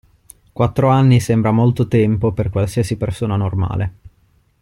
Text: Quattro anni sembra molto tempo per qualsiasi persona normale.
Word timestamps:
Quattro 0.51 0.87
anni 0.87 1.19
sembra 1.19 1.51
molto 1.51 1.87
tempo 1.87 2.31
per 2.31 2.49
qualsiasi 2.49 2.97
persona 2.97 3.35
normale. 3.35 3.93